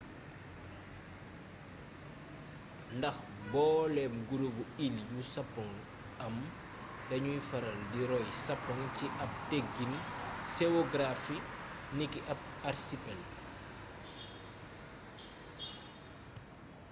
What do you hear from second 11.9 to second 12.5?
niki ab